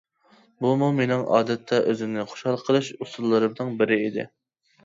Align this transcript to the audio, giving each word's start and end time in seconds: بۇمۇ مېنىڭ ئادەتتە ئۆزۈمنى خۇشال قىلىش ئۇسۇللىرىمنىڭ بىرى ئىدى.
بۇمۇ 0.65 0.87
مېنىڭ 0.99 1.25
ئادەتتە 1.35 1.79
ئۆزۈمنى 1.91 2.25
خۇشال 2.31 2.57
قىلىش 2.65 2.91
ئۇسۇللىرىمنىڭ 2.97 3.73
بىرى 3.83 4.01
ئىدى. 4.09 4.27